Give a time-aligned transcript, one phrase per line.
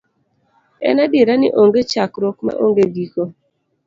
[0.87, 3.23] En adier ni onge chakruok ma onge giko.